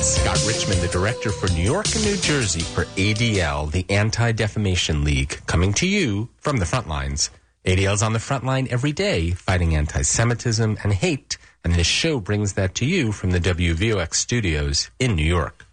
is 0.00 0.14
Scott 0.14 0.42
Richmond, 0.46 0.80
the 0.80 0.88
director 0.88 1.30
for 1.30 1.52
New 1.52 1.62
York 1.62 1.84
and 1.94 2.02
New 2.02 2.16
Jersey 2.16 2.60
for 2.60 2.86
ADL, 2.96 3.70
the 3.70 3.84
Anti 3.90 4.32
Defamation 4.32 5.04
League, 5.04 5.38
coming 5.46 5.74
to 5.74 5.86
you 5.86 6.30
from 6.38 6.56
the 6.56 6.64
front 6.64 6.88
lines. 6.88 7.28
ADL 7.66 7.92
is 7.92 8.02
on 8.02 8.14
the 8.14 8.18
front 8.18 8.42
line 8.44 8.66
every 8.70 8.92
day 8.92 9.32
fighting 9.32 9.76
anti 9.76 10.00
Semitism 10.00 10.78
and 10.82 10.94
hate, 10.94 11.36
and 11.62 11.74
this 11.74 11.86
show 11.86 12.18
brings 12.18 12.54
that 12.54 12.74
to 12.76 12.86
you 12.86 13.12
from 13.12 13.32
the 13.32 13.40
WVOX 13.40 14.14
studios 14.14 14.90
in 14.98 15.14
New 15.14 15.24
York. 15.24 15.66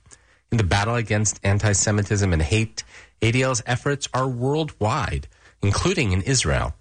In 0.52 0.58
the 0.58 0.64
battle 0.66 0.96
against 0.96 1.40
anti 1.42 1.72
Semitism 1.72 2.34
and 2.34 2.42
hate, 2.42 2.84
ADL's 3.22 3.64
efforts 3.66 4.10
are 4.14 4.28
worldwide, 4.28 5.30
including 5.62 6.12
in 6.12 6.22
Israel. 6.24 6.76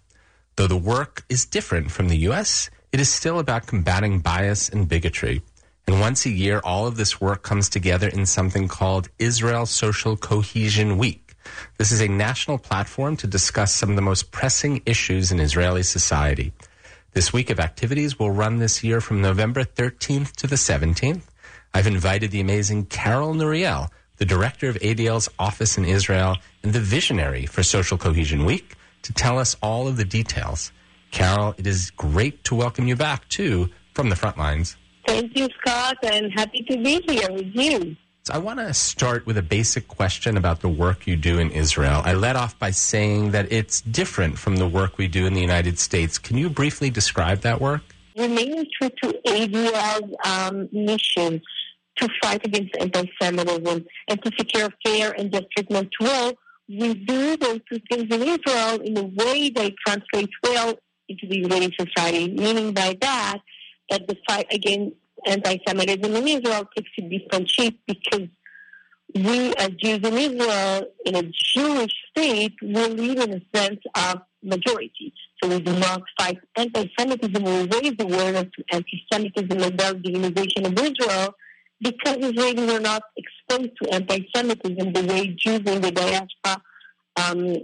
Though 0.57 0.67
the 0.67 0.77
work 0.77 1.25
is 1.29 1.47
different 1.47 1.93
from 1.93 2.09
the 2.09 2.19
U.S., 2.31 2.71
it 2.91 2.99
is 2.99 3.09
still 3.09 3.39
about 3.39 3.69
combating 3.69 4.19
bias 4.19 4.69
and 4.69 4.89
bigotry. 4.89 5.43
And 5.87 6.01
once 6.01 6.27
a 6.27 6.31
year, 6.31 6.61
all 6.65 6.89
of 6.89 6.97
this 6.97 7.21
work 7.21 7.43
comes 7.45 7.69
together 7.69 8.09
in 8.09 8.27
something 8.27 8.67
called 8.67 9.09
Israel 9.21 9.67
Social 9.67 10.17
Cohesion 10.17 10.99
Week. 10.99 11.35
This 11.79 11.93
is 11.93 12.01
a 12.01 12.09
national 12.09 12.59
platform 12.59 13.17
to 13.19 13.29
discuss 13.29 13.73
some 13.73 13.91
of 13.91 13.97
the 13.97 14.03
most 14.03 14.33
pressing 14.33 14.83
issues 14.85 15.31
in 15.31 15.39
Israeli 15.39 15.85
society. 15.85 16.53
This 17.13 17.33
week 17.33 17.51
of 17.51 17.61
activities 17.61 18.19
will 18.19 18.33
run 18.33 18.59
this 18.59 18.83
year 18.83 19.01
from 19.01 19.23
November 19.23 19.63
13th 19.63 20.33
to 20.33 20.49
the 20.49 20.57
17th. 20.57 21.23
I've 21.73 21.87
invited 21.87 22.33
the 22.33 22.41
amazing 22.41 22.87
Carol 22.87 23.33
Nuriel, 23.33 23.89
the 24.17 24.25
director 24.25 24.69
of 24.69 24.77
ADL's 24.77 25.29
office 25.39 25.79
in 25.79 25.85
Israel 25.85 26.37
and 26.65 26.73
the 26.73 26.81
visionary 26.81 27.47
for 27.47 27.63
Social 27.63 27.97
Cohesion 27.97 28.45
Week, 28.45 28.75
to 29.03 29.13
tell 29.13 29.39
us 29.39 29.57
all 29.63 29.87
of 29.87 29.97
the 29.97 30.05
details. 30.05 30.73
Carol, 31.13 31.55
it 31.59 31.67
is 31.67 31.91
great 31.91 32.43
to 32.45 32.57
welcome 32.57 32.89
you 32.89 32.97
back, 32.97 33.29
too, 33.29 33.71
from 33.95 34.09
the 34.09 34.17
front 34.17 34.37
lines. 34.37 34.77
Thank 35.07 35.37
you, 35.37 35.49
Scott, 35.61 35.99
and 36.03 36.33
happy 36.33 36.63
to 36.69 36.77
be 36.77 37.01
here 37.07 37.31
with 37.31 37.55
you. 37.55 37.97
So 38.25 38.35
I 38.35 38.39
want 38.39 38.59
to 38.59 38.75
start 38.75 39.25
with 39.25 39.39
a 39.39 39.43
basic 39.43 39.87
question 39.87 40.37
about 40.37 40.61
the 40.61 40.69
work 40.69 41.07
you 41.07 41.15
do 41.15 41.39
in 41.39 41.53
Israel. 41.53 42.03
I 42.05 42.15
led 42.15 42.35
off 42.35 42.59
by 42.59 42.73
saying 42.73 43.31
that 43.31 43.53
it's 43.53 43.81
different 43.83 44.37
from 44.37 44.57
the 44.57 44.67
work 44.67 44.99
we 44.99 45.07
do 45.07 45.27
in 45.27 45.33
the 45.33 45.41
United 45.41 45.79
States. 45.79 46.19
Can 46.19 46.37
you 46.37 46.51
briefly 46.51 46.91
describe 46.91 47.43
that 47.43 47.61
work? 47.61 47.83
Remaining 48.19 48.67
true 48.81 48.91
to 49.05 49.13
ADL's 49.29 50.13
um, 50.25 50.69
mission 50.73 51.41
to 51.99 52.09
fight 52.21 52.45
against 52.45 52.77
anti-Semitism 52.81 53.87
and 54.09 54.23
to 54.25 54.33
secure 54.37 54.71
fair 54.85 55.13
and 55.13 55.33
just 55.33 55.47
treatment 55.57 55.89
to 56.01 56.11
all, 56.11 56.33
we 56.69 56.95
do 56.95 57.37
those 57.37 57.61
two 57.71 57.79
things 57.89 58.13
in 58.13 58.23
Israel 58.23 58.81
in 58.81 58.99
a 58.99 59.05
way 59.05 59.51
that 59.51 59.73
translates 59.87 60.33
well 60.43 60.75
into 61.09 61.29
the 61.29 61.43
Israeli 61.43 61.73
society, 61.79 62.33
meaning 62.33 62.75
by 62.75 62.97
that 63.01 63.39
that 63.91 64.07
the 64.09 64.17
fight 64.29 64.47
against 64.51 64.97
anti-Semitism 65.27 66.15
in 66.15 66.29
Israel 66.29 66.69
takes 66.77 66.91
a 66.99 67.03
different 67.03 67.49
shape 67.51 67.81
because 67.87 68.29
we 69.15 69.55
as 69.55 69.71
Jews 69.83 70.01
in 70.05 70.15
Israel, 70.15 70.87
in 71.05 71.17
a 71.17 71.23
Jewish 71.55 71.93
state, 72.11 72.55
we 72.63 72.69
live 72.69 73.19
in 73.19 73.33
a 73.35 73.59
sense 73.59 73.81
of 73.95 74.23
majority. 74.43 75.13
So 75.43 75.49
we 75.51 75.61
do 75.61 75.73
not 75.79 76.03
fight 76.19 76.39
anti-Semitism, 76.57 77.43
we 77.43 77.69
raise 77.79 77.95
awareness 77.99 78.47
to 78.57 78.65
anti-Semitism 78.73 79.51
and 79.51 79.79
the 79.79 79.87
organization 79.87 80.67
of 80.67 80.79
Israel 80.79 81.35
because 81.81 82.17
Israelis 82.17 82.75
are 82.75 82.81
not 82.81 83.03
exposed 83.17 83.71
to 83.83 83.95
anti-Semitism 83.95 84.93
the 84.93 85.05
way 85.05 85.29
Jews 85.29 85.61
in 85.67 85.81
the 85.81 85.91
diaspora 85.91 86.63
um, 87.17 87.57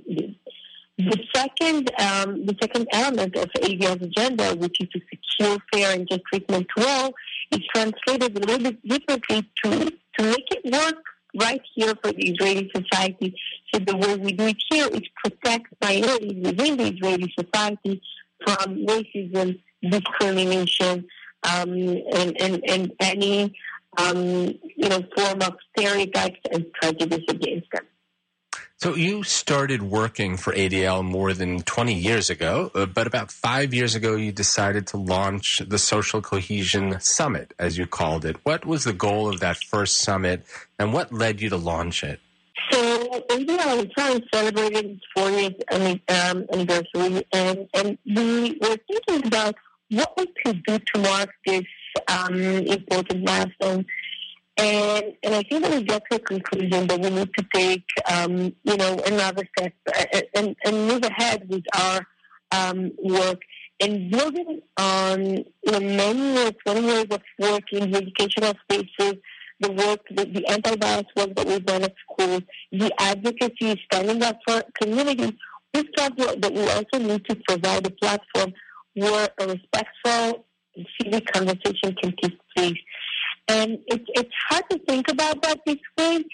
the 0.99 1.19
second, 1.35 1.91
um, 2.01 2.47
the 2.47 2.57
second 2.61 2.87
element 2.93 3.37
of 3.37 3.49
ADL's 3.61 4.03
agenda, 4.03 4.55
which 4.57 4.77
is 4.81 4.89
to 4.91 5.01
fair 5.39 5.95
and 5.95 6.09
just 6.09 6.23
treatment 6.25 6.67
all, 6.77 7.13
is 7.51 7.61
translated 7.75 8.37
a 8.37 8.41
little 8.41 8.71
bit 8.71 8.89
differently 8.89 9.51
to 9.65 9.93
to 10.19 10.25
make 10.25 10.47
it 10.51 10.73
work 10.73 11.03
right 11.41 11.63
here 11.75 11.95
for 12.03 12.13
the 12.13 12.31
Israeli 12.31 12.71
society. 12.75 13.35
So 13.73 13.81
the 13.81 13.97
way 13.97 14.17
we 14.17 14.33
do 14.33 14.47
it 14.47 14.63
here 14.71 14.89
is 14.89 15.03
protect 15.23 15.69
minorities 15.81 16.45
within 16.45 16.77
the 16.77 16.93
Israeli 16.93 17.33
society 17.39 18.03
from 18.45 18.87
racism, 18.87 19.59
discrimination, 19.83 21.07
um, 21.45 21.73
and, 21.73 22.41
and, 22.41 22.63
and 22.69 22.93
any 23.01 23.55
um, 23.99 24.19
you 24.25 24.89
know 24.89 25.03
form 25.17 25.43
of 25.43 25.55
stereotypes 25.77 26.41
and 26.53 26.71
prejudice 26.75 27.25
against 27.29 27.71
them. 27.73 27.87
So 28.83 28.97
you 28.97 29.23
started 29.23 29.81
working 29.81 30.37
for 30.37 30.53
ADL 30.53 31.05
more 31.05 31.33
than 31.33 31.63
20 31.63 31.95
years 31.95 32.31
ago, 32.31 32.73
uh, 32.75 32.85
but 32.85 33.07
about 33.07 33.31
five 33.31 33.73
years 33.73 33.95
ago, 33.95 34.17
you 34.17 34.33
decided 34.33 34.89
to 34.89 34.97
launch 34.97 35.63
the 35.65 35.79
Social 35.79 36.21
Cohesion 36.21 36.99
Summit, 36.99 37.55
as 37.61 37.79
you 37.79 37.87
called 37.87 38.25
it. 38.25 38.39
What 38.43 38.67
was 38.67 38.83
the 38.83 38.93
goal 38.93 39.29
of 39.29 39.39
that 39.39 39.59
first 39.59 39.99
summit, 39.99 40.45
and 40.81 40.93
what 40.93 41.13
led 41.13 41.41
you 41.41 41.49
to 41.51 41.57
launch 41.57 42.03
it? 42.03 42.19
So 42.73 43.21
ADL 43.31 43.85
is 43.87 43.93
trying 43.97 44.21
to 44.21 44.27
celebrate 44.35 44.73
its 44.73 45.05
40th 45.17 46.01
um, 46.09 46.47
anniversary, 46.53 47.25
and, 47.33 47.69
and 47.75 47.99
we 48.05 48.59
were 48.61 48.77
thinking 48.91 49.29
about 49.29 49.55
what 49.91 50.13
we 50.17 50.27
could 50.45 50.61
do 50.65 50.81
to 50.93 51.01
mark 51.01 51.31
this 51.47 51.63
um, 52.09 52.35
important 52.35 53.23
milestone. 53.23 53.87
And 54.57 55.15
and 55.23 55.35
I 55.35 55.43
think 55.43 55.65
that 55.65 55.73
we 55.73 55.83
get 55.83 56.03
to 56.11 56.17
a 56.17 56.21
conclusion 56.21 56.87
that 56.87 57.01
we 57.01 57.11
need 57.11 57.31
to 57.35 57.47
take, 57.55 57.85
um, 58.11 58.55
you 58.63 58.77
know, 58.77 58.99
another 59.07 59.45
step 59.57 59.73
uh, 59.95 60.21
and, 60.35 60.55
and 60.65 60.89
move 60.89 61.03
ahead 61.05 61.49
with 61.49 61.65
our 61.75 62.07
um, 62.53 62.93
work 63.03 63.41
and 63.81 64.11
building 64.11 64.61
on 64.77 65.21
you 65.23 65.73
know, 65.73 65.81
many 65.81 66.35
years, 66.35 66.53
20 66.67 66.81
years 66.83 67.07
of 67.11 67.23
work 67.39 67.65
in 67.73 67.91
the 67.91 67.99
educational 67.99 68.55
spaces, 68.65 69.15
the 69.61 69.73
work, 69.73 70.01
the, 70.11 70.25
the 70.25 70.47
anti-bias 70.49 71.07
work 71.17 71.35
that 71.35 71.47
we've 71.47 71.65
done 71.65 71.83
at 71.83 71.95
schools, 72.11 72.43
the 72.71 72.93
advocacy, 73.01 73.81
standing 73.91 74.23
up 74.23 74.39
for 74.47 74.63
communities, 74.81 75.33
we 75.75 75.89
felt 75.97 76.17
that 76.17 76.53
we 76.53 76.69
also 76.69 76.99
need 76.99 77.25
to 77.25 77.37
provide 77.49 77.87
a 77.87 77.91
platform 77.91 78.53
where 78.95 79.29
a 79.41 79.47
respectful 79.47 80.45
civic 81.01 81.33
conversation 81.33 81.95
can 82.01 82.15
take 82.23 82.39
place. 82.57 82.79
And 83.49 83.79
it's 83.87 84.05
it's 84.15 84.35
hard 84.49 84.65
to 84.71 84.79
think 84.79 85.09
about 85.09 85.43
that 85.43 85.61
this 85.67 85.77
way, 85.99 86.25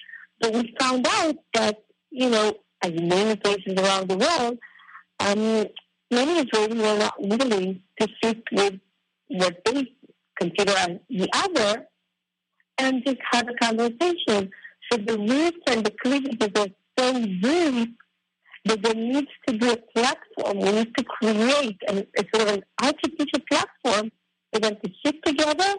but 0.40 0.52
we 0.54 0.74
found 0.78 1.06
out 1.08 1.36
that, 1.54 1.78
you 2.10 2.30
know, 2.30 2.54
as 2.82 2.92
many 2.92 3.36
places 3.36 3.74
around 3.76 4.08
the 4.08 4.16
world, 4.16 4.58
um, 5.20 5.66
many 6.10 6.44
Israelis 6.44 6.80
were 6.80 6.98
not 6.98 7.14
willing 7.18 7.82
to 8.00 8.08
sit 8.22 8.42
with 8.52 8.74
what 9.28 9.56
they 9.64 9.86
consider 10.38 10.72
as 10.72 10.90
the 11.08 11.28
other 11.34 11.86
and 12.78 13.04
just 13.04 13.18
have 13.30 13.48
a 13.48 13.54
conversation. 13.54 14.50
So 14.90 14.98
the 14.98 15.18
roots 15.18 15.58
and 15.66 15.84
the 15.84 15.92
cleavages 16.02 16.50
are 16.56 16.68
so 16.98 17.12
deep 17.20 17.96
that 18.64 18.82
there 18.82 18.94
needs 18.94 19.28
to 19.46 19.56
be 19.56 19.70
a 19.70 19.76
platform. 19.94 20.58
We 20.58 20.72
need 20.72 20.96
to 20.96 21.04
create 21.04 21.78
a, 21.88 22.06
a 22.16 22.24
sort 22.34 22.48
of 22.48 22.54
an 22.54 22.64
artificial 22.82 23.40
platform 23.50 24.10
for 24.52 24.60
them 24.60 24.76
to 24.82 24.90
sit 25.04 25.16
together 25.24 25.74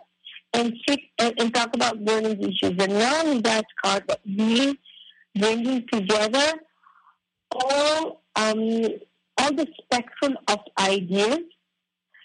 and 0.53 0.73
sit 0.87 0.99
and, 1.19 1.33
and 1.39 1.53
talk 1.53 1.75
about 1.75 2.03
burning 2.03 2.41
issues. 2.41 2.75
And 2.79 2.93
not 2.93 3.25
only 3.25 3.41
that, 3.41 3.65
Scott, 3.77 4.03
but 4.07 4.21
bringing 4.25 5.85
together 5.91 6.53
all 7.51 8.23
um, 8.35 8.87
all 9.37 9.53
the 9.53 9.67
spectrum 9.81 10.37
of 10.47 10.59
ideas 10.79 11.39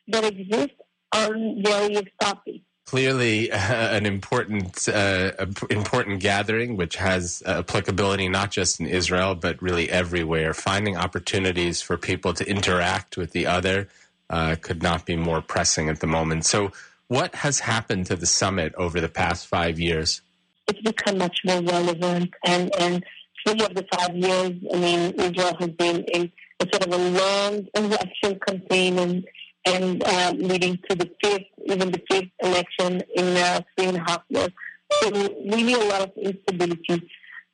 that 0.08 0.24
exist 0.24 0.74
on 1.14 1.62
various 1.64 2.04
topics. 2.20 2.64
Clearly, 2.86 3.50
uh, 3.50 3.58
an 3.96 4.04
important 4.06 4.88
uh, 4.88 5.32
important 5.70 6.20
gathering, 6.20 6.76
which 6.76 6.96
has 6.96 7.42
applicability 7.46 8.28
not 8.28 8.50
just 8.50 8.80
in 8.80 8.86
Israel 8.86 9.34
but 9.34 9.60
really 9.62 9.90
everywhere. 9.90 10.52
Finding 10.52 10.96
opportunities 10.96 11.80
for 11.80 11.96
people 11.96 12.34
to 12.34 12.48
interact 12.48 13.16
with 13.16 13.32
the 13.32 13.46
other 13.46 13.88
uh, 14.28 14.56
could 14.60 14.82
not 14.82 15.06
be 15.06 15.16
more 15.16 15.40
pressing 15.40 15.88
at 15.88 16.00
the 16.00 16.06
moment. 16.06 16.44
So, 16.44 16.72
what 17.08 17.34
has 17.36 17.60
happened 17.60 18.06
to 18.06 18.16
the 18.16 18.26
summit 18.26 18.74
over 18.76 19.00
the 19.00 19.08
past 19.08 19.46
five 19.46 19.78
years? 19.78 20.22
It's 20.66 20.80
become 20.80 21.18
much 21.18 21.38
more 21.44 21.60
relevant, 21.60 22.32
and 22.44 22.70
and 22.78 23.04
three 23.46 23.60
of 23.60 23.74
the 23.74 23.86
five 23.94 24.16
years, 24.16 24.52
I 24.72 24.76
mean, 24.76 25.14
Israel 25.20 25.56
has 25.60 25.70
been 25.70 26.04
in 26.04 26.32
a 26.60 26.66
sort 26.72 26.86
of 26.86 26.92
a 26.92 26.96
long 26.96 27.66
election 27.74 28.40
campaign, 28.46 28.98
and 28.98 29.24
and 29.66 30.02
uh, 30.02 30.32
leading 30.36 30.78
to 30.88 30.96
the 30.96 31.10
fifth, 31.22 31.46
even 31.66 31.90
the 31.90 32.02
fifth 32.10 32.30
election 32.42 33.02
in 33.14 33.36
uh, 33.36 33.60
three 33.76 33.88
and 33.88 33.96
a 33.98 34.00
half 34.00 34.22
years. 34.28 34.50
So 34.92 35.10
really, 35.10 35.74
a 35.74 35.78
lot 35.78 36.02
of 36.02 36.12
instability. 36.16 37.08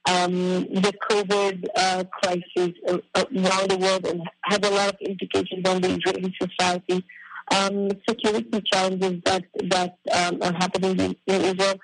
Um, 0.08 0.64
the 0.72 0.94
COVID 1.10 1.66
uh, 1.76 2.04
crisis 2.10 2.72
around 2.88 3.70
the 3.70 3.76
world 3.78 4.06
and 4.06 4.22
a 4.64 4.70
lot 4.70 4.88
of 4.88 4.96
implications 5.02 5.68
on 5.68 5.82
the 5.82 5.90
Israeli 5.90 6.34
society 6.40 7.04
um, 7.50 7.90
security 8.08 8.62
challenges 8.72 9.20
that 9.24 9.44
that 9.70 9.98
um, 10.12 10.38
are 10.42 10.52
happening 10.52 10.98
in, 10.98 11.16
in, 11.26 11.40
Israel. 11.42 11.74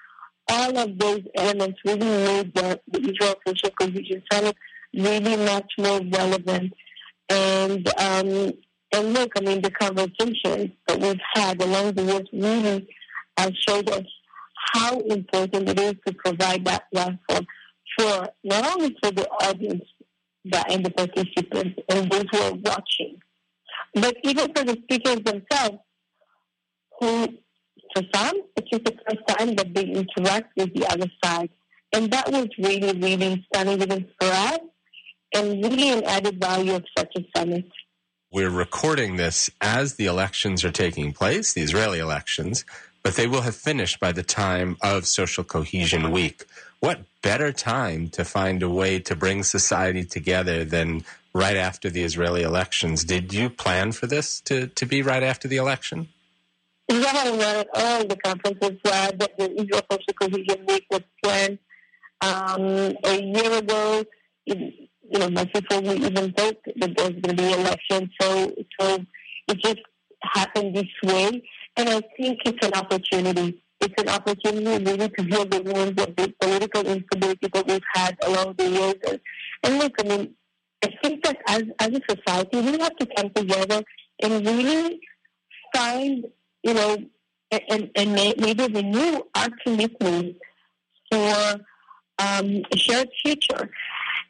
All 0.49 0.79
of 0.79 0.99
those 0.99 1.23
elements 1.35 1.79
really 1.85 1.99
made 2.07 2.55
the, 2.55 2.81
the 2.89 3.01
Israel 3.01 3.35
Social 3.47 3.71
Cohesion 3.71 4.23
Summit 4.31 4.57
really 4.95 5.37
much 5.37 5.73
more 5.79 6.01
relevant. 6.01 6.73
And 7.29 7.89
um, 8.01 8.53
and 8.93 9.13
look, 9.13 9.33
I 9.37 9.41
mean, 9.41 9.61
the 9.61 9.71
conversations 9.71 10.71
that 10.87 11.01
we've 11.01 11.21
had 11.35 11.61
along 11.61 11.95
the 11.95 12.05
years 12.05 12.29
really 12.33 12.89
uh, 13.37 13.51
showed 13.67 13.91
us 13.91 14.07
how 14.73 14.99
important 15.01 15.69
it 15.69 15.79
is 15.79 15.95
to 16.07 16.15
provide 16.15 16.65
that 16.65 16.85
platform 16.93 17.47
for 17.99 18.29
not 18.45 18.77
only 18.77 18.97
for 19.03 19.11
the 19.11 19.29
audience 19.41 19.85
but 20.45 20.71
and 20.71 20.85
the 20.85 20.91
participants 20.91 21.81
and 21.89 22.11
those 22.11 22.25
who 22.31 22.39
are 22.39 22.55
watching, 22.55 23.19
but 24.01 24.17
even 24.23 24.53
for 24.55 24.65
the 24.65 24.79
speakers 24.83 25.21
themselves, 25.25 25.79
who 27.01 27.29
for 27.95 28.03
some 28.15 28.43
it's 28.57 28.71
just 28.71 28.85
the 28.85 28.95
first 29.09 29.27
time 29.29 29.55
that 29.57 29.75
they 29.75 29.85
interact 29.85 30.53
with 30.57 30.73
the 30.75 30.87
other 30.87 31.11
side, 31.25 31.51
and 31.93 32.11
that 32.11 32.31
was 32.31 32.49
really 32.59 32.99
really 32.99 33.45
stunning 33.47 33.81
even 33.81 34.07
for 34.21 34.29
us, 34.29 34.59
and 35.35 35.65
really 35.65 35.91
an 35.91 36.05
added 36.05 36.41
value 36.41 36.75
of 36.75 36.85
such 36.97 37.13
a 37.17 37.21
summit. 37.37 37.67
We're 38.33 38.51
recording 38.51 39.17
this 39.17 39.51
as 39.61 39.95
the 39.95 40.07
elections 40.07 40.65
are 40.65 40.73
taking 40.73 41.13
place, 41.13 41.55
the 41.55 41.63
Israeli 41.63 42.01
elections, 42.01 42.65
but 43.03 43.15
they 43.15 43.27
will 43.27 43.43
have 43.43 43.55
finished 43.55 44.01
by 44.01 44.13
the 44.13 44.25
time 44.25 44.77
of 44.83 45.07
Social 45.07 45.45
Cohesion 45.45 46.11
Week. 46.11 46.45
What 46.81 47.01
better 47.23 47.53
time 47.53 48.09
to 48.11 48.25
find 48.25 48.63
a 48.63 48.69
way 48.69 48.99
to 49.01 49.17
bring 49.17 49.43
society 49.43 50.05
together 50.05 50.65
than 50.65 51.05
right 51.35 51.57
after 51.57 51.91
the 51.91 52.03
Israeli 52.03 52.43
elections? 52.43 53.05
Did 53.05 53.33
you 53.33 53.51
plan 53.51 53.93
for 53.93 54.07
this 54.07 54.41
to, 54.43 54.69
to 54.69 54.87
be 54.87 55.03
right 55.03 55.23
after 55.23 55.49
the 55.49 55.57
election? 55.57 56.09
Yeah, 56.89 56.99
not 56.99 57.57
at 57.57 57.69
all. 57.75 58.05
The 58.07 58.17
conferences 58.17 58.79
uh, 58.85 59.11
that 59.17 59.37
the 59.39 59.51
Israel 59.61 59.83
Social 59.91 60.15
Cohesion 60.21 60.67
Week 60.67 60.87
was 60.91 61.03
planned 61.23 61.59
um, 62.21 62.95
a 63.05 63.21
year 63.21 63.53
ago. 63.59 64.05
It, 64.47 64.91
you 65.11 65.19
know, 65.19 65.31
most 65.31 65.53
people 65.53 65.83
we 65.83 65.97
even 65.97 66.33
thought 66.33 66.57
that 66.77 66.97
there 66.97 67.11
was 67.11 67.21
going 67.23 67.37
to 67.37 67.43
be 67.43 67.53
election. 67.53 68.11
So, 68.21 68.55
so 68.79 69.05
it 69.49 69.59
just 69.59 69.81
happened 70.23 70.77
this 70.77 70.85
way. 71.03 71.43
And 71.77 71.89
I 71.89 72.01
think 72.17 72.39
it's 72.45 72.67
an 72.67 72.73
opportunity. 72.75 73.63
It's 73.87 74.03
an 74.03 74.09
opportunity 74.09 74.85
really 74.85 75.09
to 75.09 75.23
heal 75.23 75.45
the 75.45 75.63
wounds 75.63 76.03
of 76.03 76.17
the 76.17 76.35
political 76.41 76.83
instability 76.87 77.49
that 77.53 77.67
we've 77.69 77.91
had 77.95 78.17
along 78.25 78.55
the 78.59 78.69
years. 78.69 78.95
And, 79.09 79.21
and 79.63 79.79
look, 79.79 79.93
I 80.01 80.03
mean, 80.03 80.35
I 80.85 80.89
think 81.03 81.23
that 81.25 81.39
as, 81.47 81.63
as 81.79 81.91
a 81.91 82.01
society, 82.11 82.61
we 82.61 82.79
have 82.79 82.97
to 82.97 83.07
come 83.17 83.31
together 83.31 83.85
and 84.23 84.45
really 84.45 85.01
find, 85.73 86.27
you 86.65 86.75
know, 86.75 86.97
and, 87.53 87.91
and 87.95 88.13
maybe 88.13 88.65
renew 88.67 89.21
our 89.37 89.49
commitment 89.65 90.37
for 91.09 91.61
um, 92.19 92.63
a 92.73 92.77
shared 92.77 93.09
future. 93.25 93.71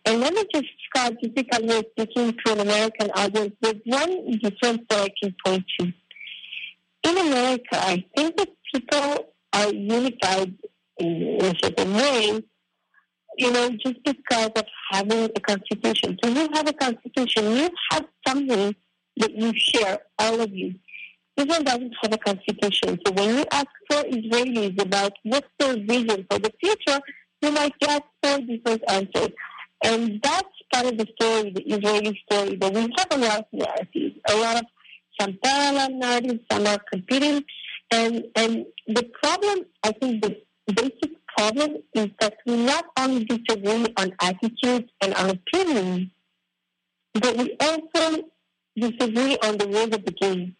And 0.05 0.21
let 0.21 0.35
me 0.35 0.45
just, 0.55 0.69
Scott, 0.89 1.15
just 1.23 1.35
because 1.35 1.63
we're 1.63 1.83
speaking 1.93 2.37
to 2.45 2.53
an 2.53 2.61
American 2.61 3.11
audience, 3.13 3.55
there's 3.63 3.81
one 3.87 4.39
difference 4.39 4.83
that 4.91 5.01
I 5.01 5.09
can 5.21 5.35
point 5.45 5.65
to. 5.79 5.93
In 7.05 7.19
America, 7.19 7.73
I 7.73 8.05
think 8.15 8.37
that 8.37 8.51
people 8.73 9.33
are 9.57 9.73
unified 9.73 10.55
eh, 11.01 11.05
in, 11.05 11.45
a 11.45 11.55
certain 11.63 11.95
way, 11.95 12.43
you 13.39 13.53
know, 13.53 13.71
just 13.85 14.03
because 14.05 14.51
of 14.57 14.67
having 14.91 15.25
a 15.25 15.41
constitution. 15.41 16.17
So 16.23 16.31
you 16.31 16.49
have 16.53 16.69
a 16.69 16.73
constitution, 16.73 17.57
you 17.57 17.69
have 17.91 18.07
something 18.27 18.75
that 19.19 19.33
you 19.35 19.53
share, 19.57 19.99
all 20.19 20.41
of 20.41 20.55
you. 20.55 20.75
Israel 21.37 21.63
doesn't 21.63 21.95
have 22.03 22.13
a 22.13 22.19
constitution. 22.19 22.99
So 23.05 23.13
when 23.13 23.37
you 23.37 23.45
ask 23.53 23.67
for 23.91 24.03
Israelis 24.05 24.81
about 24.81 25.13
what's 25.25 25.49
their 25.59 25.77
vision 25.77 26.27
for 26.31 26.39
the 26.39 26.53
future, 26.61 27.01
you 27.43 27.51
might 27.53 27.79
get 27.79 28.03
four 28.23 28.39
different 28.39 28.83
answers. 28.89 29.31
And 29.85 30.21
that's 30.23 30.57
part 30.73 30.87
of 30.87 30.97
the 30.97 31.07
story, 31.21 31.51
the 31.51 31.63
Israeli 31.63 32.19
story, 32.25 32.57
that 32.57 32.73
we 32.73 32.81
have 32.97 33.09
a 33.11 33.19
lot 33.19 33.39
of 33.41 33.47
narratives, 33.53 34.17
a 34.31 34.37
lot 34.37 34.57
of 34.57 34.67
some 35.21 35.39
parallel 35.43 35.91
narratives, 35.99 36.41
some 36.51 36.67
are 36.67 36.81
competing. 36.91 37.45
And, 37.91 38.25
and 38.35 38.67
the 38.87 39.05
problem, 39.23 39.67
I 39.83 39.93
think 39.93 40.23
the 40.23 40.37
basic 40.73 41.13
problem 41.37 41.77
is 41.95 42.09
that 42.21 42.35
we 42.47 42.57
not 42.57 42.87
only 42.99 43.25
disagree 43.25 43.87
on 43.97 44.13
attitudes 44.21 44.91
and 45.01 45.15
on 45.15 45.31
opinions, 45.31 46.11
but 47.15 47.37
we 47.37 47.57
also 47.61 48.25
disagree 48.77 49.39
on 49.43 49.59
the 49.59 49.67
rules 49.67 49.95
of 49.95 50.05
the 50.05 50.13
game, 50.21 50.57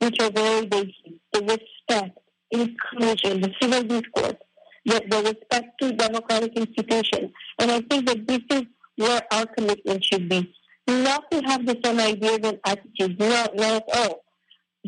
which 0.00 0.20
are 0.20 0.30
very 0.30 0.66
basic. 0.66 1.14
The 1.32 1.40
respect, 1.40 2.18
inclusion, 2.50 3.40
the 3.40 3.52
civil 3.60 3.82
discourse, 3.82 4.36
the, 4.84 5.02
the 5.08 5.22
respect 5.22 5.80
to 5.80 5.92
democratic 5.92 6.56
institutions. 6.56 7.32
And 7.58 7.70
I 7.70 7.80
think 7.80 8.06
that 8.06 8.26
this 8.26 8.40
is 8.50 8.62
where 8.96 9.22
our 9.32 9.46
commitment 9.46 10.04
should 10.04 10.28
be. 10.28 10.52
Not 10.86 11.30
to 11.32 11.40
have 11.42 11.66
the 11.66 11.76
same 11.84 11.98
ideas 11.98 12.40
and 12.44 12.60
attitudes, 12.64 13.18
not, 13.18 13.56
not 13.56 13.74
at 13.74 13.84
all, 13.94 14.24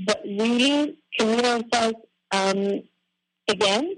but 0.07 0.21
really 0.25 0.97
commit 1.19 1.45
ourselves 1.45 1.97
um, 2.33 2.83
again 3.49 3.97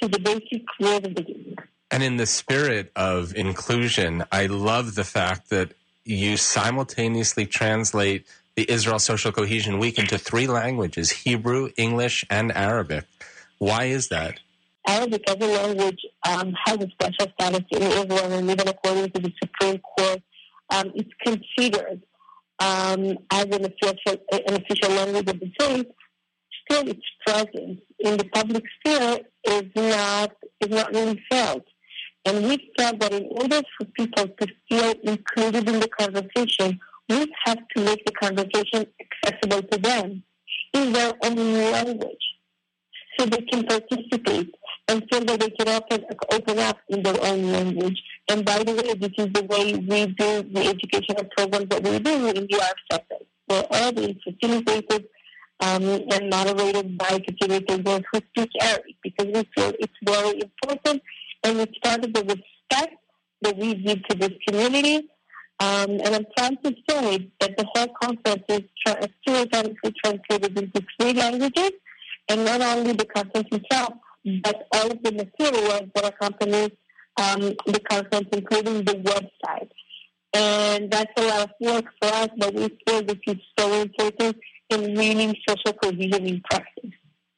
to 0.00 0.08
the 0.08 0.18
basic 0.18 0.62
rules 0.80 1.04
of 1.04 1.14
the 1.14 1.22
game. 1.22 1.56
And 1.90 2.02
in 2.02 2.16
the 2.16 2.26
spirit 2.26 2.92
of 2.94 3.34
inclusion, 3.34 4.24
I 4.30 4.46
love 4.46 4.94
the 4.94 5.04
fact 5.04 5.50
that 5.50 5.72
you 6.04 6.36
simultaneously 6.36 7.46
translate 7.46 8.26
the 8.56 8.70
Israel 8.70 8.98
Social 8.98 9.32
Cohesion 9.32 9.78
Week 9.78 9.98
into 9.98 10.18
three 10.18 10.46
languages 10.46 11.10
Hebrew, 11.10 11.70
English, 11.76 12.24
and 12.28 12.52
Arabic. 12.52 13.04
Why 13.58 13.84
is 13.84 14.08
that? 14.08 14.40
Arabic 14.86 15.22
as 15.28 15.36
a 15.36 15.46
language 15.46 16.00
um, 16.26 16.54
has 16.66 16.78
a 16.78 16.88
special 16.90 17.26
status 17.38 17.64
in 17.70 17.82
Israel, 17.82 18.32
and 18.32 18.50
even 18.50 18.68
according 18.68 19.10
to 19.10 19.20
the 19.20 19.32
Supreme 19.42 19.78
Court, 19.80 20.22
um, 20.70 20.92
it's 20.94 21.10
considered 21.24 22.02
um, 22.58 23.18
as 23.30 23.44
an 23.44 23.64
official, 23.64 24.16
an 24.32 24.54
official 24.54 24.90
language 24.90 25.28
of 25.28 25.40
the 25.40 25.50
state. 25.60 25.88
Still, 26.70 26.88
its 26.88 27.02
presence 27.26 27.80
in 27.98 28.16
the 28.16 28.24
public 28.32 28.64
sphere 28.80 29.20
is 29.44 29.64
not 29.74 30.32
is 30.60 30.68
not 30.68 30.92
really 30.92 31.22
felt. 31.30 31.64
And 32.24 32.44
we 32.46 32.70
felt 32.76 33.00
that 33.00 33.12
in 33.12 33.26
order 33.30 33.62
for 33.76 33.86
people 33.86 34.28
to 34.28 34.46
feel 34.68 34.92
included 35.02 35.68
in 35.68 35.80
the 35.80 35.88
conversation, 35.88 36.78
we 37.08 37.32
have 37.46 37.58
to 37.74 37.84
make 37.84 38.04
the 38.04 38.12
conversation 38.12 38.86
accessible 39.00 39.62
to 39.62 39.78
them 39.78 40.22
in 40.74 40.92
their 40.92 41.14
own 41.24 41.36
language 41.36 42.26
so 43.18 43.26
they 43.26 43.40
can 43.42 43.64
participate 43.64 44.54
and 44.88 45.04
feel 45.10 45.24
that 45.24 45.40
they 45.40 45.50
can 45.50 45.68
open, 45.68 46.04
open 46.32 46.58
up 46.58 46.78
in 46.88 47.02
their 47.02 47.16
own 47.24 47.50
language. 47.50 48.02
And 48.28 48.44
by 48.44 48.62
the 48.62 48.74
way, 48.74 48.94
this 48.94 49.12
is 49.18 49.32
the 49.32 49.44
way 49.44 49.74
we 49.74 50.06
do 50.06 50.42
the 50.52 50.66
educational 50.66 51.24
programs 51.36 51.68
that 51.70 51.82
we 51.82 51.98
do 51.98 52.26
in 52.28 52.46
the 52.46 52.60
Arab 52.60 52.76
sector. 52.92 53.16
They're 53.48 53.66
all 53.70 53.92
being 53.92 54.18
facilitated 54.22 55.06
um, 55.60 55.82
and 55.84 56.30
moderated 56.30 56.96
by 56.96 57.18
facilitators 57.18 58.04
who 58.12 58.20
speak 58.30 58.50
Arabic 58.60 58.96
because 59.02 59.26
we 59.26 59.42
feel 59.54 59.72
it's 59.78 59.92
very 60.04 60.40
important 60.40 61.02
and 61.44 61.58
it's 61.58 61.78
part 61.82 62.04
of 62.04 62.12
the 62.12 62.22
respect 62.22 62.94
that 63.42 63.56
we 63.56 63.74
give 63.74 64.02
to 64.08 64.16
this 64.16 64.32
community. 64.46 65.08
Um, 65.60 65.90
and 65.90 66.14
I'm 66.14 66.26
proud 66.36 66.56
to 66.64 66.74
say 66.88 67.30
that 67.40 67.56
the 67.56 67.66
whole 67.74 67.88
conference 68.00 68.44
is 68.48 68.62
tra- 68.86 69.08
simultaneously 69.26 69.92
translated 70.04 70.58
into 70.58 70.86
three 71.00 71.12
languages, 71.14 71.72
and 72.28 72.44
not 72.44 72.60
only 72.60 72.92
the 72.92 73.06
conference 73.06 73.48
itself, 73.50 73.94
but 74.44 74.68
all 74.72 74.90
of 74.92 75.02
the 75.02 75.12
materials 75.12 75.90
that 75.94 76.04
accompany 76.04 76.70
um, 77.16 77.40
the 77.66 77.80
conference, 77.90 78.28
including 78.32 78.84
the 78.84 78.94
website. 78.94 79.70
And 80.34 80.90
that's 80.90 81.12
a 81.16 81.26
lot 81.26 81.40
of 81.42 81.50
work 81.60 81.86
for 82.00 82.08
us, 82.08 82.28
but 82.36 82.54
we 82.54 82.68
feel 82.86 83.02
this 83.02 83.18
is 83.26 83.38
so 83.58 83.72
important 83.82 84.36
in 84.70 84.94
really 84.96 85.40
social 85.48 85.72
cohesion 85.78 86.26
in 86.26 86.40
practice. 86.42 86.90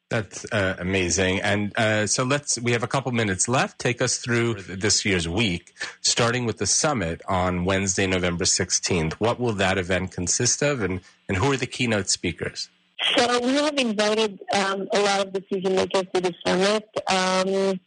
That's 0.09 0.45
uh, 0.51 0.75
amazing. 0.77 1.39
And 1.39 1.71
uh, 1.77 2.05
so 2.05 2.25
let's, 2.25 2.59
we 2.59 2.73
have 2.73 2.83
a 2.83 2.87
couple 2.87 3.13
minutes 3.13 3.47
left. 3.47 3.79
Take 3.79 4.01
us 4.01 4.17
through 4.17 4.55
this 4.55 5.05
year's 5.05 5.25
week, 5.25 5.71
starting 6.01 6.45
with 6.45 6.57
the 6.57 6.67
summit 6.67 7.21
on 7.29 7.63
Wednesday, 7.63 8.07
November 8.07 8.43
16th. 8.43 9.13
What 9.13 9.39
will 9.39 9.53
that 9.53 9.77
event 9.77 10.11
consist 10.11 10.61
of, 10.61 10.81
and, 10.81 10.99
and 11.29 11.37
who 11.37 11.53
are 11.53 11.55
the 11.55 11.65
keynote 11.65 12.09
speakers? 12.09 12.67
So 13.15 13.39
we 13.39 13.53
have 13.53 13.77
invited 13.77 14.37
um, 14.53 14.89
a 14.93 14.99
lot 14.99 15.27
of 15.27 15.33
decision 15.33 15.75
makers 15.75 16.03
to 16.13 16.19
the 16.19 16.33
summit. 16.45 16.89
Um, 17.09 17.79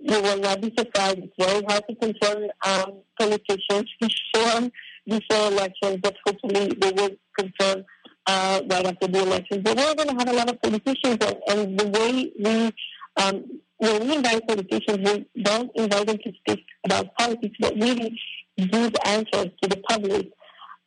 you 0.00 0.20
will 0.20 0.38
not 0.38 0.60
be 0.60 0.72
surprised. 0.76 1.18
It's 1.18 1.34
very 1.38 1.64
hard 1.64 1.84
to 1.88 1.94
confirm 1.94 2.50
um, 2.66 3.00
politicians 3.18 3.88
before 4.00 4.70
before 5.06 5.46
elections, 5.48 5.98
but 6.02 6.14
hopefully 6.24 6.76
they 6.78 6.92
will 6.92 7.10
confirm 7.36 7.84
uh, 8.26 8.60
right 8.70 8.86
after 8.86 9.08
the 9.08 9.22
elections. 9.22 9.62
But 9.62 9.76
we're 9.76 9.94
going 9.94 10.08
to 10.08 10.14
have 10.14 10.28
a 10.28 10.32
lot 10.32 10.50
of 10.50 10.60
politicians, 10.62 11.18
and, 11.20 11.36
and 11.48 11.78
the 11.78 11.88
way 11.88 12.32
we 12.38 12.72
um, 13.16 13.44
when 13.78 14.06
we 14.06 14.14
invite 14.14 14.46
politicians, 14.46 14.98
we 14.98 15.42
don't 15.42 15.70
invite 15.74 16.06
them 16.06 16.18
to 16.18 16.32
speak 16.38 16.64
about 16.84 17.14
politics, 17.16 17.56
but 17.58 17.74
really 17.74 18.16
give 18.56 18.94
answers 19.04 19.48
to 19.60 19.68
the 19.68 19.82
public 19.88 20.30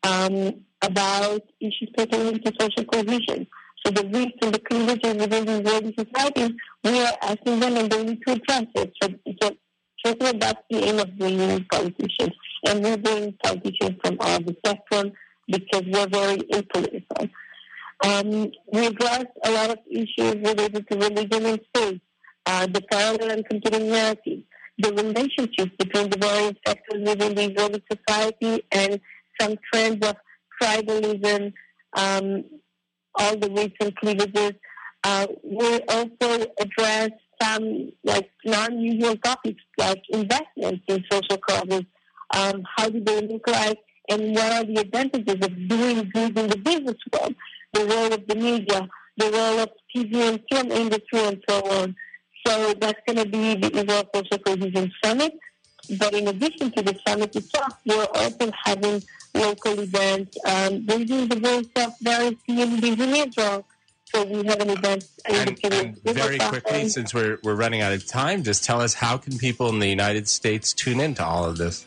um, 0.03 0.61
about 0.81 1.41
issues 1.59 1.89
pertaining 1.97 2.39
to 2.39 2.53
social 2.57 2.85
cohesion. 2.85 3.47
So 3.85 3.91
the 3.91 4.07
risks 4.07 4.37
and 4.41 4.53
the 4.53 4.59
cleavages 4.59 5.13
within 5.15 5.45
the 5.45 5.61
Israeli 5.61 5.95
society, 5.97 6.55
we 6.83 7.01
are 7.01 7.17
asking 7.21 7.59
them 7.59 7.77
and 7.77 7.91
they 7.91 8.03
need 8.03 8.21
to 8.25 8.33
address 8.33 8.65
it. 8.75 8.93
So, 9.01 9.09
so 9.41 9.55
certainly 10.05 10.37
that's 10.39 10.61
the 10.69 10.85
aim 10.85 10.99
of 10.99 11.17
bringing 11.17 11.65
politicians. 11.65 12.31
And 12.67 12.83
we 12.83 12.95
bring 12.95 13.35
politicians 13.43 13.97
from 14.03 14.17
all 14.21 14.39
the 14.39 14.55
spectrum 14.65 15.11
because 15.47 15.83
we're 15.85 16.07
very 16.07 16.37
apolitical. 16.37 17.04
Um, 18.03 18.51
we 18.71 18.87
address 18.87 19.25
a 19.43 19.51
lot 19.51 19.69
of 19.69 19.79
issues 19.89 20.35
related 20.35 20.87
to 20.89 20.97
religion 20.97 21.45
and 21.45 21.61
faith. 21.73 22.01
uh, 22.45 22.67
the 22.67 22.81
parallel 22.91 23.31
and 23.31 23.49
competing 23.49 23.89
narrative, 23.89 24.39
the 24.77 24.93
relationships 24.93 25.71
between 25.77 26.09
the 26.09 26.17
various 26.17 26.55
sectors 26.65 27.07
within 27.07 27.35
the 27.35 27.51
Israeli 27.51 27.83
society, 27.91 28.63
and 28.71 28.99
some 29.39 29.55
trends 29.71 30.05
of 30.05 30.15
tribalism, 30.61 31.53
um, 31.93 32.43
all 33.15 33.37
the 33.37 33.49
recent 33.49 33.95
cleavages. 33.97 34.53
Uh, 35.03 35.27
we 35.43 35.79
also 35.89 36.45
address 36.59 37.09
some 37.41 37.91
like 38.03 38.29
non-usual 38.43 39.15
topics 39.17 39.61
like 39.77 40.01
investments 40.09 40.83
in 40.87 41.03
social 41.11 41.37
causes. 41.37 41.83
Um, 42.33 42.63
how 42.75 42.89
do 42.89 43.03
they 43.03 43.21
look 43.21 43.47
like, 43.47 43.79
and 44.09 44.33
what 44.35 44.51
are 44.51 44.63
the 44.63 44.81
advantages 44.81 45.35
of 45.41 45.67
doing 45.67 46.09
good 46.13 46.37
in 46.37 46.47
the 46.47 46.57
business 46.57 46.95
world? 47.13 47.35
The 47.75 47.85
role 47.85 48.13
of 48.13 48.27
the 48.27 48.35
media, 48.35 48.87
the 49.17 49.29
role 49.31 49.59
of 49.59 49.69
TV 49.93 50.15
and 50.29 50.39
film 50.51 50.71
industry, 50.71 51.19
and 51.19 51.43
so 51.47 51.61
on. 51.79 51.95
So 52.45 52.73
that's 52.73 52.99
going 53.05 53.19
to 53.23 53.29
be 53.29 53.55
the 53.55 53.69
Israel 53.79 54.09
Social 54.13 54.39
Cohesion 54.39 54.91
Summit. 55.03 55.33
But 55.99 56.13
in 56.13 56.27
addition 56.27 56.71
to 56.71 56.81
the 56.81 56.97
summit 57.07 57.35
itself, 57.35 57.73
we're 57.85 58.07
also 58.15 58.51
having 58.63 59.03
local 59.33 59.79
events, 59.79 60.37
um, 60.45 60.85
raising 60.87 61.27
the 61.27 61.39
voice 61.39 61.85
of 61.85 61.93
various 62.01 62.35
communities 62.45 62.99
in 62.99 63.15
Israel. 63.15 63.65
So 64.13 64.23
we 64.23 64.45
have 64.47 64.61
an 64.61 64.69
event 64.69 65.05
and, 65.25 65.59
and 65.65 65.97
very 66.03 66.37
quickly, 66.37 66.87
since 66.89 67.13
we're, 67.13 67.39
we're 67.43 67.55
running 67.55 67.81
out 67.81 67.91
of 67.91 68.07
time, 68.07 68.43
just 68.43 68.63
tell 68.63 68.79
us 68.79 68.93
how 68.93 69.17
can 69.17 69.37
people 69.37 69.67
in 69.69 69.79
the 69.79 69.89
United 69.89 70.29
States 70.29 70.73
tune 70.73 70.99
into 70.99 71.23
all 71.23 71.43
of 71.43 71.57
this? 71.57 71.85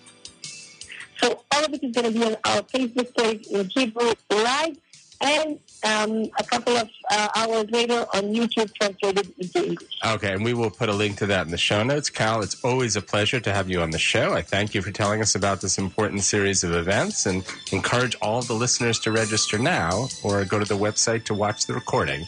So 1.23 1.43
all 1.53 1.65
of 1.65 1.73
it 1.73 1.83
is 1.83 1.93
going 1.93 2.13
to 2.13 2.19
be 2.19 2.25
on 2.27 2.37
our 2.45 2.63
Facebook 2.63 3.17
page 3.17 3.47
in 3.47 3.69
Hebrew 3.71 4.13
live 4.31 4.77
and 5.21 5.59
um, 5.85 6.29
a 6.39 6.45
couple 6.45 6.77
of 6.77 6.89
uh, 7.11 7.29
hours 7.37 7.71
later 7.71 8.07
on 8.15 8.35
YouTube 8.35 8.73
translated 8.75 9.33
into 9.39 9.65
English. 9.65 10.01
Okay, 10.05 10.33
and 10.33 10.45
we 10.45 10.55
will 10.55 10.71
put 10.71 10.89
a 10.89 10.93
link 10.93 11.19
to 11.19 11.27
that 11.27 11.47
in 11.47 11.51
the 11.51 11.59
show 11.59 11.83
notes. 11.83 12.11
Cal, 12.11 12.43
it's 12.43 12.63
always 12.65 12.97
a 12.97 13.03
pleasure 13.03 13.41
to 13.41 13.53
have 13.53 13.71
you 13.71 13.81
on 13.81 13.91
the 13.91 13.99
show. 13.99 14.33
I 14.33 14.43
thank 14.43 14.75
you 14.75 14.83
for 14.83 14.91
telling 14.91 15.21
us 15.21 15.35
about 15.35 15.61
this 15.61 15.79
important 15.79 16.23
series 16.23 16.65
of 16.65 16.73
events 16.73 17.27
and 17.27 17.45
encourage 17.73 18.17
all 18.21 18.43
the 18.43 18.55
listeners 18.55 18.99
to 19.01 19.13
register 19.13 19.59
now 19.59 20.09
or 20.25 20.45
go 20.45 20.59
to 20.59 20.65
the 20.65 20.77
website 20.77 21.25
to 21.25 21.35
watch 21.35 21.67
the 21.67 21.75
recording. 21.75 22.25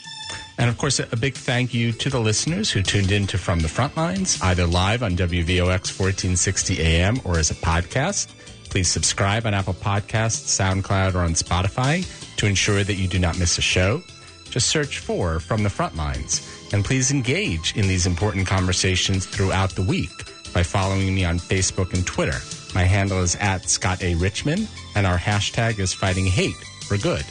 And 0.59 0.69
of 0.69 0.77
course, 0.79 1.01
a 1.01 1.17
big 1.17 1.35
thank 1.35 1.73
you 1.73 1.91
to 1.93 2.11
the 2.11 2.21
listeners 2.21 2.71
who 2.71 2.83
tuned 2.83 3.11
in 3.11 3.27
to 3.29 3.39
From 3.39 3.61
the 3.61 3.69
Front 3.69 3.97
Lines, 3.97 4.39
either 4.43 4.67
live 4.67 5.03
on 5.03 5.17
WVOX 5.17 5.99
1460 5.99 6.81
AM 6.81 7.21
or 7.25 7.39
as 7.39 7.51
a 7.51 7.55
podcast. 7.55 8.29
Please 8.69 8.89
subscribe 8.89 9.47
on 9.47 9.55
Apple 9.55 9.75
Podcasts, 9.75 10.47
SoundCloud, 10.47 11.15
or 11.15 11.21
on 11.21 11.33
Spotify 11.33 12.05
to 12.41 12.47
ensure 12.47 12.83
that 12.83 12.95
you 12.95 13.07
do 13.07 13.19
not 13.19 13.39
miss 13.39 13.59
a 13.59 13.63
show. 13.63 14.03
Just 14.49 14.69
search 14.69 14.99
for 14.99 15.41
From 15.41 15.63
the 15.63 15.71
Front 15.71 15.95
Lines 15.95 16.69
and 16.73 16.83
please 16.83 17.11
engage 17.11 17.77
in 17.77 17.87
these 17.87 18.07
important 18.07 18.47
conversations 18.47 19.27
throughout 19.27 19.71
the 19.71 19.83
week 19.83 20.11
by 20.55 20.63
following 20.63 21.15
me 21.15 21.25
on 21.25 21.39
Facebook 21.39 21.93
and 21.93 22.07
Twitter. 22.07 22.39
My 22.75 22.85
handle 22.85 23.21
is 23.21 23.37
at 23.37 23.69
Scott 23.69 24.03
A. 24.03 24.15
Richmond 24.15 24.69
and 24.97 25.07
our 25.07 25.19
hashtag 25.19 25.79
is 25.79 25.93
fighting 25.93 26.25
hate 26.25 26.57
for 26.89 26.97
good. 26.97 27.25